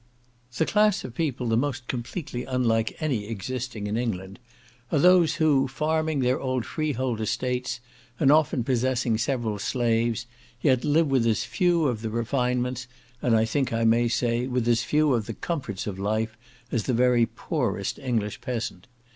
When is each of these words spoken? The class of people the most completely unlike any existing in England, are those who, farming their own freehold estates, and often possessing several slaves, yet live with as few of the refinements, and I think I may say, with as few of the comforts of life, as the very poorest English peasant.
The 0.57 0.65
class 0.65 1.03
of 1.03 1.13
people 1.13 1.47
the 1.47 1.55
most 1.55 1.87
completely 1.87 2.43
unlike 2.43 2.99
any 3.03 3.27
existing 3.27 3.85
in 3.85 3.97
England, 3.97 4.39
are 4.91 4.97
those 4.97 5.35
who, 5.35 5.67
farming 5.67 6.21
their 6.21 6.41
own 6.41 6.63
freehold 6.63 7.21
estates, 7.21 7.79
and 8.19 8.31
often 8.31 8.63
possessing 8.63 9.19
several 9.19 9.59
slaves, 9.59 10.25
yet 10.59 10.83
live 10.83 11.05
with 11.11 11.27
as 11.27 11.43
few 11.43 11.85
of 11.85 12.01
the 12.01 12.09
refinements, 12.09 12.87
and 13.21 13.37
I 13.37 13.45
think 13.45 13.71
I 13.71 13.83
may 13.83 14.07
say, 14.07 14.47
with 14.47 14.67
as 14.67 14.81
few 14.81 15.13
of 15.13 15.27
the 15.27 15.35
comforts 15.35 15.85
of 15.85 15.99
life, 15.99 16.35
as 16.71 16.85
the 16.85 16.93
very 16.95 17.27
poorest 17.27 17.99
English 17.99 18.41
peasant. 18.41 18.87